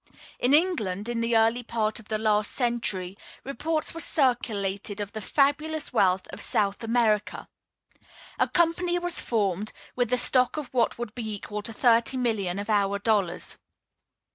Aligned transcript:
In 0.39 0.55
England, 0.55 1.07
in 1.07 1.21
the 1.21 1.37
early 1.37 1.61
part 1.61 1.99
of 1.99 2.07
the 2.07 2.17
last 2.17 2.49
century, 2.51 3.15
reports 3.43 3.93
were 3.93 3.99
circulated 3.99 4.99
of 4.99 5.11
the 5.11 5.21
fabulous 5.21 5.93
wealth 5.93 6.25
of 6.29 6.41
South 6.41 6.83
America. 6.83 7.47
A 8.39 8.47
company 8.47 8.97
was 8.97 9.21
formed, 9.21 9.71
with 9.95 10.11
a 10.11 10.17
stock 10.17 10.57
of 10.57 10.73
what 10.73 10.97
would 10.97 11.13
be 11.13 11.31
equal 11.35 11.61
to 11.61 11.71
thirty 11.71 12.17
millions 12.17 12.59
of 12.61 12.67
our 12.67 12.97
dollars. 12.97 13.59